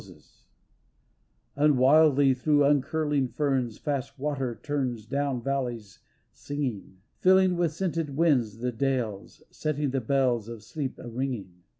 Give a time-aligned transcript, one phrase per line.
[0.03, 5.99] THE LANAWN SHEE 283 And wildly through uncurling ferns Fast water turns down valleys
[6.31, 11.61] singing, Filling with scented winds the dales, Setting the bells of sleep a ringing.